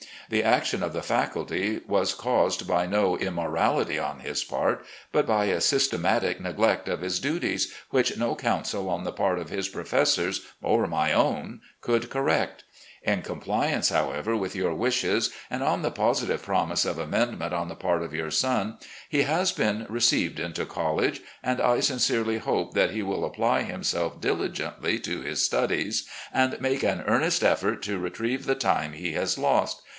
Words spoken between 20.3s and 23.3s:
into college, and I sincerely hope that he will